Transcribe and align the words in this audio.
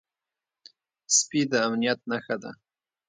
سپي 1.15 1.41
د 1.51 1.53
امنيت 1.67 1.99
نښه 2.09 2.35
ده. 2.41 2.51